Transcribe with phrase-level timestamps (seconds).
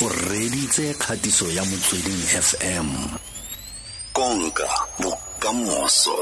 [0.00, 2.88] o reditse kgatiso ya motsweding fm
[4.12, 4.68] konka
[5.00, 6.16] bokamoso.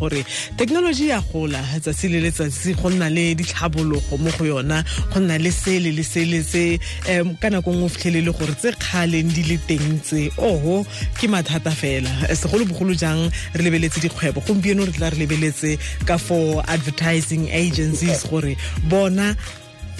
[0.00, 0.24] Gore
[0.56, 5.38] thekenoloji ya gola tsatsi le letsatsi go nna le ditlhabologo mo go yona go nna
[5.38, 6.78] le sele le sele se
[7.08, 10.30] um ka nako nngwe fitlhelele gore tse kgaleng di le teng tse.
[10.38, 10.84] Oho
[11.20, 12.10] ke mathata fela.
[12.34, 14.42] Segolobogolo jang re lebeletse dikgwebo?
[14.42, 18.56] Gompieno re tla re lebeletse ka for advertising agencies gore
[18.90, 19.36] bona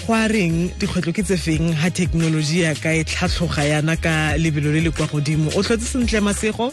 [0.05, 4.37] go a reng dikgwetlho ke tse feng ha thekenoloji ya ka e tlhatlhoga yana ka
[4.37, 5.49] lebelo le le kwa godimo?
[5.57, 6.71] O tlhotse sentle masego?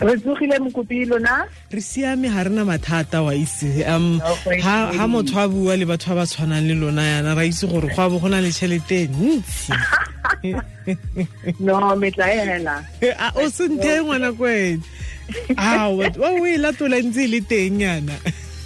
[0.00, 1.44] Re tsogile mokopi lona?
[1.72, 3.84] Re siame ga rena mathata wa itse.
[3.86, 7.68] Um ha motho a bua le batho ba ba tshwanang le lona yana ra itse
[7.68, 9.72] gore go a bo go na le tšhelete e ntsi.
[11.60, 12.76] No metla e hela.
[13.36, 14.82] O senthe ngwana kwene
[15.56, 18.14] a o e latola ntse e le teng yana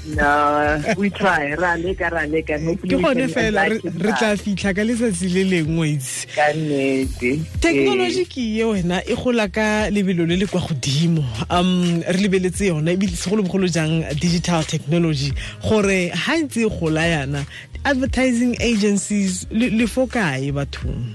[0.06, 1.54] no we try.
[1.54, 2.58] Ra leka ra leka.
[2.58, 6.26] Ke gone fela re tla fitlha ka letsatsi le lengwe itse.
[6.34, 11.24] Ka nnete technology ke ye wena e gola ka lebelo le le kwa godimo.
[11.50, 15.32] Um re lebeletse yona ebile segolobogolo jang digital technology.
[15.62, 17.46] Gore ha ntse e gola yana
[17.84, 21.14] advertising agencies le fo kae bathong?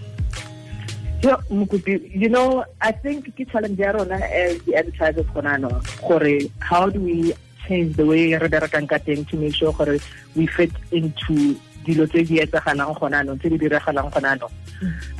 [1.21, 5.81] Yo, Mukupi, you know, I think ke challenge ya rona as the advertisers gona no,
[6.07, 7.33] gore how do we
[7.69, 9.97] change the way re berekang ka teng to make sure gore
[10.35, 14.33] we fit into dilo tse di etsagalang gona tse di diragalang gona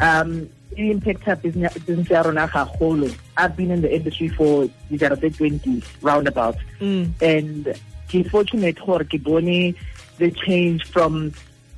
[0.02, 3.09] um e impacta business ya rona gagolo.
[3.38, 6.58] I've been in the industry for dijara tse 20 roundabout.
[6.80, 7.11] Mm.
[7.22, 7.64] and
[8.09, 9.75] ke fortunate gore ke bone
[10.17, 11.31] the change from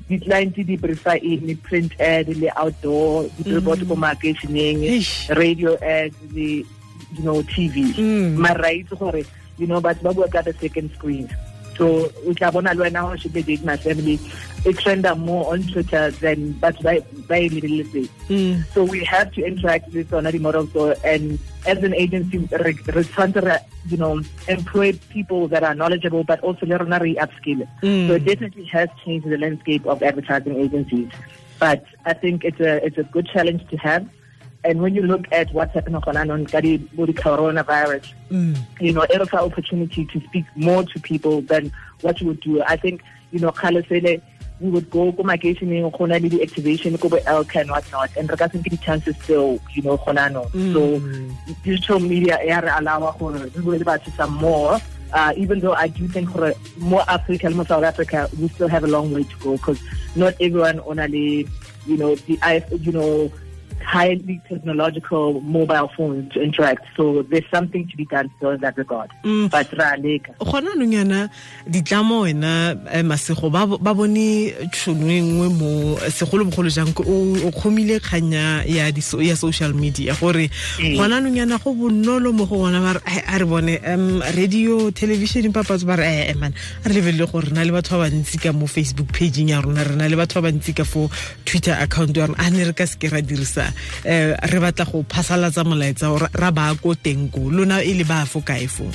[0.07, 4.83] di-client di prefer in print ad le outdoor di-billboard ko makeisheneng
[5.39, 6.63] radio ads le
[7.15, 8.35] you know tv Mm.
[8.39, 9.23] mara itse gore
[9.61, 11.29] you know batho ba bua ka the second screen.
[11.77, 11.87] So
[12.27, 14.15] o tla bona le wena go shebe date my family
[14.69, 16.93] e trenda more on twitter than batho ba
[17.29, 18.51] ba e lebeletseng Mm.
[18.73, 21.39] so we have to interact with tsona di-models so and
[21.73, 23.57] as an agency re re tshwanetse re
[23.93, 24.11] you know
[24.55, 28.07] employ people that are knowledgeable but also le rona re upskill Mm.
[28.07, 31.09] so it definitely has changed the landscape of advertising agencies.
[31.59, 34.05] But i think it's a it's a good challenge to have
[34.63, 36.17] and when you look at what's happening on
[36.95, 38.57] with the coronavirus, Mm.
[38.79, 42.61] you know, it offers opportunity to speak more to people than what you would do.
[42.63, 43.01] I think,
[43.31, 44.21] you know, Kale Sele,
[44.61, 48.61] we would go go migration in Khona the activation, go elk and whatnot, and regarding
[48.61, 50.49] the chances still, you know, Khonano.
[50.71, 50.99] So
[51.63, 53.03] digital media air allow
[53.55, 54.79] we will about some more.
[55.13, 58.85] Uh, even though I do think for more Africa, more South Africa, we still have
[58.85, 59.81] a long way to go because
[60.15, 61.49] not everyone only,
[61.85, 62.39] you know, the
[62.79, 63.29] you know,
[63.83, 66.85] highly technological mobile phones to interact.
[66.95, 69.09] So there's something to be done still in that regard.
[69.23, 69.49] Mm.
[69.51, 70.33] But ra leka.
[70.39, 71.29] gona anong yana
[71.67, 77.35] ditlamo wena eh, masego ba bo- ba bone tšhono nngwe mo segolobogolo jang ko- o
[78.65, 80.49] ya di- ya social media gore
[80.79, 80.95] Mm.
[80.97, 85.51] gona anong yana go bonolo mo go bona ba a re bone um radio television
[85.53, 86.53] papatso ba re ee man
[86.85, 89.61] a re lebelele gore re na le batho ba bantsi ka mo facebook pageng ya
[89.61, 91.09] rona re na le batho ba bantsi ka fo
[91.45, 93.70] twitter account ya rona a ne re ka seke ra dirisa
[94.05, 96.51] um re batla go phasalatsa molaetsa ra
[96.81, 97.49] ko teng ko.
[97.49, 98.85] Lona e le ba fo kae fo?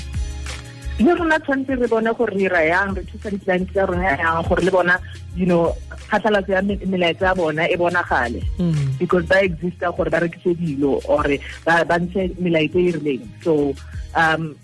[0.98, 4.62] Le rona tshwanetse re bone gore re ira yang re thusa tsa rona yang gore
[4.64, 4.97] le bona
[5.37, 5.76] you know
[6.09, 8.41] phatlhalatso ya melaetsa ya bona e bonagale.
[8.59, 8.98] Mm.
[8.98, 11.25] because ba exista gore ba rekise dilo or
[11.64, 13.25] ba ntshe melaetsa e rileng.
[13.44, 13.75] So
[14.14, 14.56] um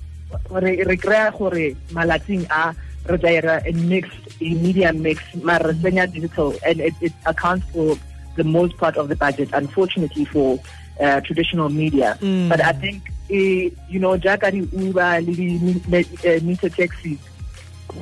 [0.50, 2.72] re re kry-a gore malatsing a
[3.08, 7.12] re tla ira a mixed a media mix mara re tsenya digital and it, it
[7.26, 7.96] accounts for
[8.36, 10.58] the most part of the budget unfortunately for
[11.00, 12.16] uh, traditional media.
[12.20, 12.48] Mm.
[12.48, 17.18] but i think eh, you know jaaka di-uber le di-meter taxis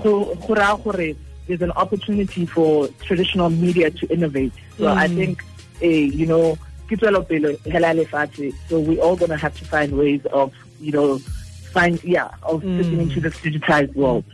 [0.03, 1.15] go raya gore
[1.47, 4.53] there's an opportunity for traditional media to innovate.
[4.79, 5.15] So i Mm.
[5.17, 5.45] think
[5.83, 6.57] eh, you know
[6.89, 8.53] ke tswelopele hela lefatshe.
[8.69, 11.19] So we're all going to have to find ways of you know
[11.75, 14.25] find yeah of fitting into this digitized world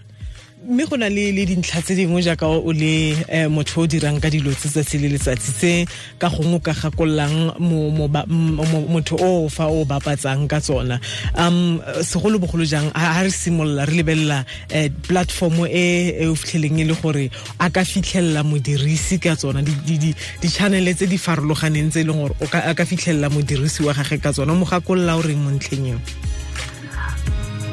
[0.64, 4.30] mme go na le dintlha tse dingwe jaaka o le um motho o dirang ka
[4.30, 5.72] dilo tse tsatsi le letsatsi tse
[6.18, 10.98] ka gongwe ka gakololang motho o fa o bapatsang ka tsona.
[11.36, 16.84] Um segolobogolo jang ha re simolola re lebelela um platform e e o fitlheleng e
[16.84, 17.30] le gore
[17.60, 22.04] a ka fitlhelela modirisi ka tsona di- di- di- di-channele tse di farologaneng tse e
[22.08, 24.54] leng gore a ka fitlhelela modirisi wa gage ka tsona.
[24.56, 26.00] Mo gakolola o reng mo ntlheng eo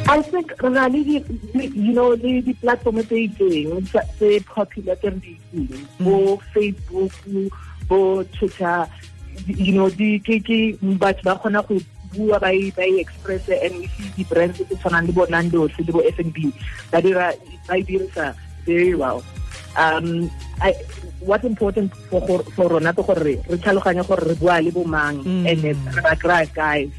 [0.05, 5.19] I think di di- you know le di platform tse itseng tse- popular tse re
[5.31, 7.11] itseng bo Facebook
[7.87, 8.83] bo Twitter
[9.47, 11.79] you know di ke ke batho ba kgona go
[12.13, 15.87] bua ba ba express and we see di brands tse tshwanang le bo Nando's le
[15.91, 16.51] bo F&B
[16.91, 17.31] ba dira
[17.65, 18.35] ba dirisa
[18.67, 19.23] very well.
[19.79, 20.29] Um
[20.61, 20.75] I
[21.23, 22.21] what's important for
[22.53, 25.47] for rona ke gore re tlhaloganye gore re bua le bomang Mm.
[25.47, 25.73] and re
[26.03, 26.45] ba kry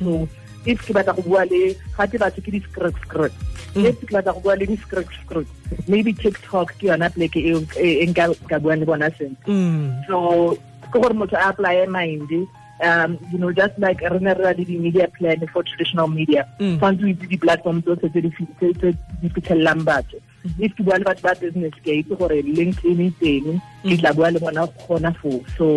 [0.00, 0.24] so
[0.66, 1.60] if ke batla go bua le
[1.98, 3.36] gate batho ke di-script script
[3.74, 3.86] Mm.
[3.90, 5.50] if ke batla go bua le di-script script
[5.88, 10.06] maybe tiktok ke yona pleke e nka ka buang le bona sentle Mm.
[10.08, 10.56] so
[10.92, 12.30] ke gore motho a apply mind
[12.84, 16.78] um you know just like re ne re le di-media plan for traditional media Mm.
[16.78, 20.18] tshwanetse o itse di-platform tsotlhe tse di fi- tse- tse di fitlhelelang batho
[20.58, 23.96] if ke bua le batho ba business ke a itse gore linkedin e teng ke
[24.02, 25.68] tla bua le bona gona foo so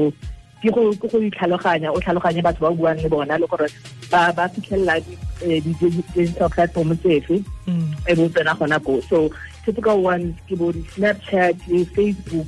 [0.62, 3.68] ke go ke go itlhaloganya o tlhaloganye batho ba buang le bona le gore
[4.12, 7.92] ba ba fitlhelela di- eh, di-digital platform tsefe Mm.
[8.10, 9.30] e bo tsena gona ko so
[9.66, 11.56] typical ones ke bo di-snapchat
[11.94, 12.48] facebook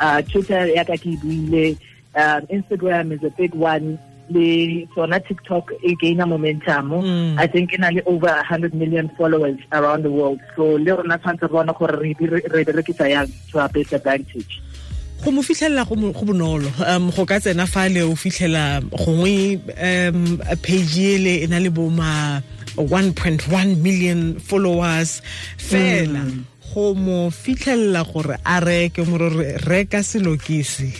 [0.00, 1.74] uh, twitter ya ka ke buile
[2.14, 3.98] um, instagram is a big one
[4.32, 7.36] le sona tiktok e gaina momentum Mm.
[7.38, 11.18] i think e na le over 100 million followers around the world so le rona
[11.18, 14.60] tshwanetse re bona gore re dire- re berekisa yang to our best advantage
[15.24, 16.68] go mo fitlhelela go go bonolo.
[16.86, 21.70] Um go ka tsena fa le o fitlhela gongwe um page ele e na le
[21.70, 22.40] bo ma
[22.76, 25.22] 1.1 million followers.
[25.56, 26.28] Fela
[26.74, 30.92] go mo fitlhelela gore a reke more re reka selo ke se.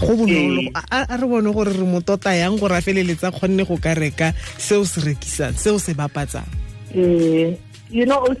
[0.00, 1.04] Go bonolo Ee.
[1.12, 4.32] a re bone gore re mo tota yang gore a feleletsa kgonne go ka reka
[4.56, 6.48] seo se rekisang seo se bapatsang.
[6.96, 7.52] Eh
[7.90, 8.32] you know o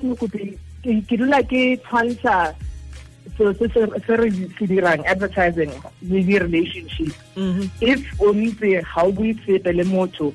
[0.86, 2.54] ke dula ke tshwantsha
[3.38, 3.68] so se
[4.06, 5.70] se re se dirang advertising
[6.02, 7.70] le di-relationship Mhm.
[7.80, 10.32] if o ntse ga o bue sepe le motho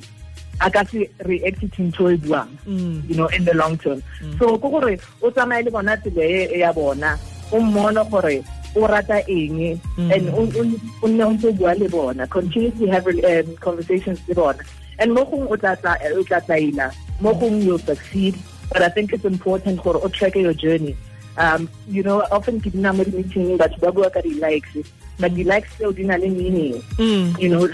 [0.59, 3.03] a ka se react to ntho e buang Mm.
[3.09, 4.01] you know in the long term
[4.39, 7.17] so ke gore o tsamaye le bona tsela e ya bona
[7.51, 8.43] o mmone gore
[8.75, 10.11] o rata eng Mm.
[10.13, 14.59] and o nne o ntse bua le bona continuously have um, conversations le bona
[14.99, 16.91] and mo gongwe o tla tla- o tla tlaila
[17.21, 18.35] mo gongwe you'll succeed
[18.69, 20.95] but i think it's important gore o track your journey
[21.41, 24.77] um you know often ke dina mo di-meeting batho ba bua ka di-likes
[25.17, 27.33] but di-likes tseo di na le meaning Mm.
[27.41, 27.65] you know,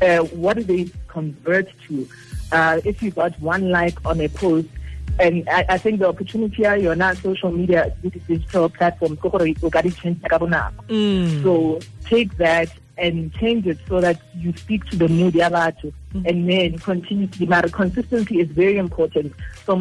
[0.00, 2.08] uh, what do they convert to?
[2.52, 4.68] Uh, if you got one like on a post,
[5.18, 9.48] and I, I think the opportunity are you're not social media, digital platforms, go gore
[9.62, 10.80] o ka di change ka bonako.
[10.88, 11.42] Mm.
[11.44, 11.78] So
[12.08, 12.68] take that
[12.98, 15.92] and change it so that you speak to the media batho
[16.26, 19.32] and then continue to mara consistency is very important.
[19.64, 19.76] So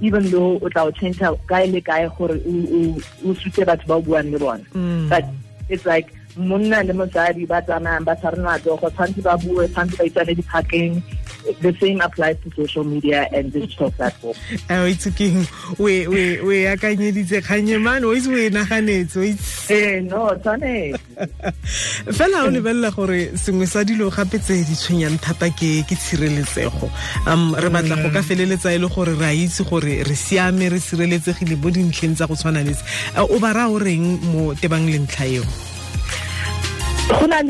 [0.00, 1.18] molaetsa wa gago o tshwanetse o dula o tshwana even though o tla o change
[1.46, 5.08] kae le kae gore o- sute batho ba o buang le bona Mm.
[5.08, 5.24] but
[5.68, 6.92] it's like monna le
[7.46, 11.02] ba tsamayang ba matsogo tshwanetse ba bue tshwanetse ba itsane
[11.60, 14.38] the same applies to social media and digital platforms
[14.70, 15.44] a o itse keng
[15.78, 20.00] o e- akanyeditse kganye mane o itse o e naganetse o itse.
[20.08, 20.98] No tshwanetse.
[22.16, 26.88] Fela o lebelela gore sengwe sa dilo gape tse di tshwenyang thata ke ke tshireletsego.
[27.28, 30.68] Um re batla go ka feleletsa e le gore re a itse gore re siame
[30.72, 32.84] re sireletsegile mo dintlheng tsa go tshwana le tse
[33.14, 35.73] Uh, o ba raya o reng mo tebang le ntlha eo
[37.08, 37.40] na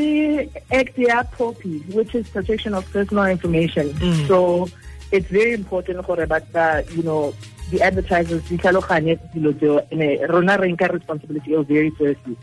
[0.71, 4.27] act ya POPI which is protection of personal information Mm.
[4.27, 4.67] so
[5.11, 7.33] it's very important ba ba you know
[7.71, 12.35] the advertisers di tlhaloganye dilo tseo ene rona re nka responsibility eo very seriously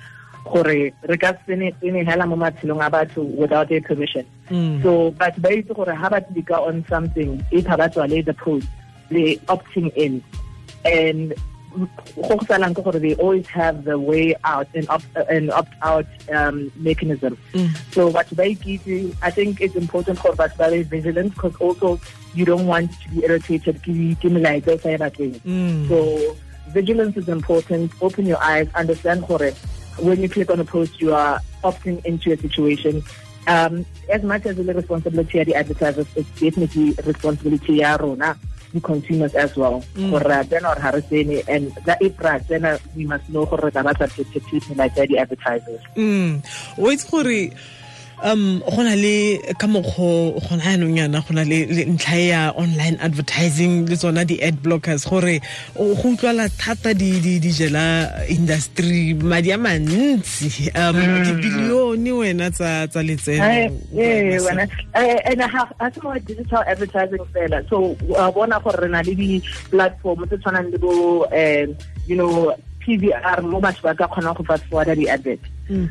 [0.44, 1.72] gore re ka tsene
[2.04, 4.82] hela mo matshelong a batho without their permission Mm.
[4.82, 8.34] so batho ba itse gore ha ba tlika on something if ha ba tswale the
[8.34, 8.66] post
[9.10, 10.22] they opting in
[10.84, 11.34] and
[12.98, 17.68] they always have the way out and opt and opt out um, mechanism Mm.
[17.94, 21.98] so batho ba ikitse i think it's important for ba be vigilant because also
[22.34, 24.16] you don't want to be irritated e e
[25.44, 25.88] Mm.
[25.88, 25.98] so
[26.72, 27.92] vigilance is important.
[28.00, 28.66] Open your eyes.
[28.74, 29.24] Understand
[29.98, 33.02] when you click on a post, you are opting into a situation.
[33.46, 38.38] Um, as much as the responsibility of the advertisers, it's definitely responsibility rona,
[38.72, 39.84] the consumers as well.
[39.94, 42.16] Gore then or harasene and that if
[42.48, 45.80] then we must know that are subjective like the advertisers.
[45.96, 46.42] mm
[46.92, 47.50] itse gore
[48.22, 52.96] um go na le ka mokgwa gona yanong yana go na le ntlha ya online
[53.00, 55.40] advertising le tsona di-ad blockers gore
[55.74, 62.86] go utlwala thata di di di jela industry madi a mantsi um dibilione wena tsa
[62.86, 63.74] tsa letseno.
[63.92, 67.66] Wena and ha ha se mo digital advertising fela.
[67.68, 67.94] So
[68.34, 71.76] bona gore re na le di platform tse tshwanang le bo um
[72.06, 75.88] you know PVR mo batho ba ka kgona go fast forwarda di advert Mm.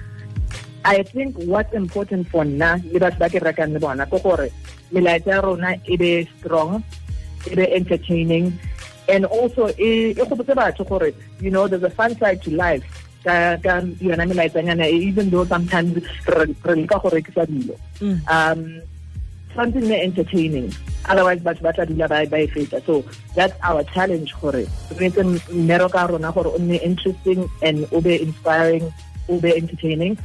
[0.84, 4.50] I think what's important for nna le batho ba ke rekang le bona ke gore
[4.92, 6.84] melaetsa ya rona e be strong
[7.46, 8.58] e be entertaining
[9.08, 12.82] and also e gopotse batho gore you know there's a fun side to life
[13.24, 17.78] ka ka yona melaetsanyana even though sometimes re leka go rekisa dilo.
[18.02, 18.18] Mm.
[18.26, 18.62] um
[19.52, 20.68] tshwanetse nne entertaining.
[21.06, 22.82] Otherwise batho ba tla dula ba e fetsa.
[22.86, 24.66] So that's our challenge gore
[24.98, 25.22] re etse
[25.54, 28.90] mmereko ka rona gore o nne interesting and o be inspiring
[29.30, 30.18] o be entertaining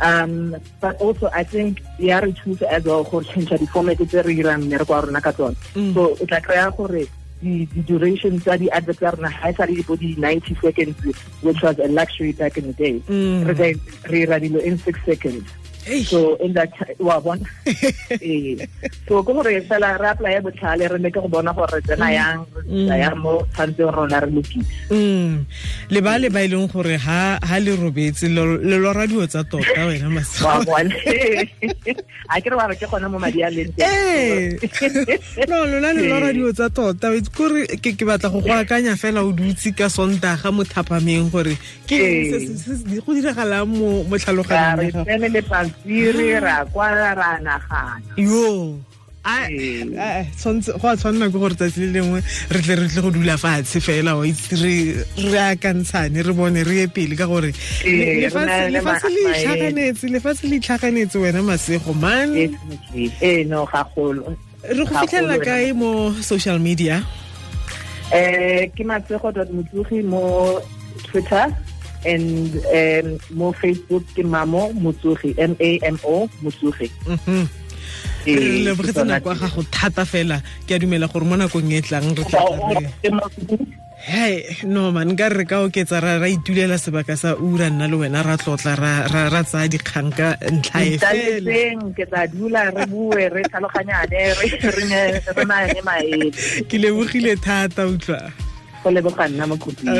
[0.00, 4.34] um but also i think ya re thusa as well gore change di-format tse re
[4.36, 5.94] irang mmereko wa rona ka tsone Mm.
[5.94, 7.06] so o tla kry-a gore
[7.42, 10.96] di-duration tsa di-advert tsa rona ga e sa le bo di-ninety seconds
[11.42, 13.46] which was a luxury back in the day Mm.
[13.48, 15.44] re ka- re ira dilo in six seconds.
[16.06, 17.44] So in that wa bona.
[19.06, 22.46] So ke gore fela re apply botlhale re leke go bona gore re tsena yang
[22.54, 25.44] re tsena yang mo tshwanetseng rona re lokise Mm.
[25.90, 29.86] le ba le ba e gore ha ha le robetse le lo radio tsa tota
[29.86, 30.94] wena wa masego bona.
[32.34, 34.58] A ke re wa re ke gona mo madi a leng ee.
[35.48, 37.14] No lona le lo radio tsa tota.
[37.36, 41.54] Kore ke ke batla go go akanya fela o dutse ka sontaga mo thapameng gore
[41.86, 41.96] ke
[42.30, 43.14] se- go
[43.66, 48.00] mo mo ra tlhaloganyong re ya gago le ra kwala ra nagana.
[48.16, 48.78] Yo
[49.28, 49.82] Ee.
[50.38, 53.34] tshwantse- go a tshwanela ke gore tsatsi le lengwe re tle re tle go dula
[53.36, 57.50] fatshe fela re re akantshane re bone re ye pele ka gore
[57.84, 62.36] Ee, le- lefatshe le itlhaganetse lefatshe le itlhaganetse wena masego man.
[62.36, 63.42] Ee
[64.62, 67.02] re go fitlhelela kae mo social media?
[68.14, 70.62] Um ke masego dot motsogi mo
[71.02, 71.50] twitter
[72.12, 73.06] and um,
[73.38, 77.44] mo facebook ke mamo motsogi m a m o motsogi Mhm.
[78.26, 81.82] Re lebogetse nako ya gago thata fela ke a dumela gore mo nakong e e
[81.86, 82.24] tlang re
[84.06, 84.34] hei
[84.66, 88.20] no man nka re ka oketsa ra ra itulela sebaka sa ura nna le wena
[88.26, 92.62] ra tlotla ra ra ra tsaya dikgang ka ntlha e fela Ntaletseng, ke tla dula
[92.76, 94.46] re bue re tlhaloganyane re
[94.76, 96.28] re ne- re nane maele
[96.70, 98.20] ke lebogile thata utlwa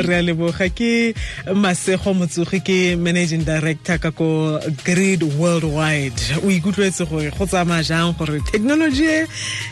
[0.07, 1.13] re a leboga ke
[1.53, 6.21] masego motsogi ke managing director ka ko grid worldwide.
[6.43, 9.25] O ikutlwetse gore go tsamaya jang gore technology e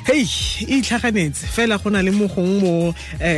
[0.08, 0.26] hei
[0.68, 1.46] e itlhaganetse.
[1.48, 2.94] Fela go na le mogong mo um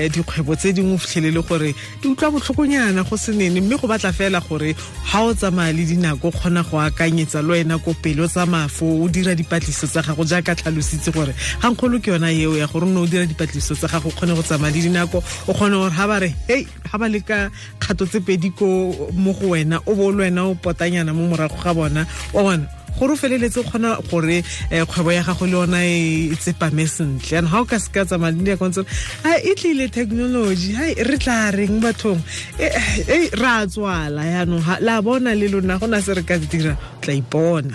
[0.09, 4.11] dikgwebo tse dingwe o fitlhelele gore di utlwa botlhokonyana go se nene mme go batla
[4.11, 4.73] fela gore
[5.11, 9.03] ga o tsamaya le dinako kgona go akanyetsa le wena ko pele o tsamaya foo
[9.03, 12.89] o dira dipatliso tsa gago jaaka tlhalositse gore gankgolo ke yona eo ya gore o
[12.89, 16.07] ne o dira dipatliso tsa gago o kgone go tsamaya le dinako o gore ga
[16.07, 19.95] ba re hei ga ba le ka kgato tse pedi ko mo go wena o
[19.95, 23.97] bo le wena o potanyana mo morago ga bona wa bona gore o feleletse kgona
[24.09, 27.37] gore um kgwebo ya gago le yona e tsepame sentle.
[27.37, 28.81] Yana ga o ka se tsamaya le diakontse
[29.23, 32.21] a e tlile technology hai re tla reng bathong?
[32.57, 37.13] E ra tswala yaanong la bona le lona go na se re ka dira tla
[37.13, 37.73] ipona.